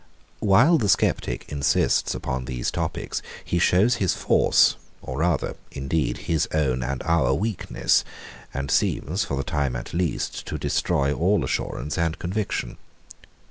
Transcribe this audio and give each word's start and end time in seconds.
While 0.39 0.79
the 0.79 0.89
sceptic 0.89 1.45
insists 1.49 2.15
upon 2.15 2.45
these 2.45 2.71
topics, 2.71 3.21
he 3.45 3.59
shows 3.59 3.97
his 3.97 4.15
force, 4.15 4.75
or 4.99 5.19
rather, 5.19 5.55
indeed, 5.71 6.17
his 6.25 6.47
own 6.55 6.81
and 6.81 7.03
our 7.03 7.35
weakness; 7.35 8.03
and 8.51 8.71
seems, 8.71 9.23
for 9.25 9.37
the 9.37 9.43
time 9.43 9.75
at 9.75 9.93
least, 9.93 10.47
to 10.47 10.57
destroy 10.57 11.13
all 11.13 11.43
assurance 11.45 11.99
and 11.99 12.17
conviction. 12.17 12.77